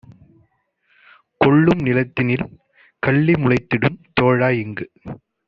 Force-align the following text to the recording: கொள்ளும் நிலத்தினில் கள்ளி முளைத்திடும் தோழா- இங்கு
கொள்ளும் 1.41 1.81
நிலத்தினில் 1.81 2.45
கள்ளி 3.03 3.35
முளைத்திடும் 3.35 4.01
தோழா- 4.13 4.49
இங்கு 4.63 4.87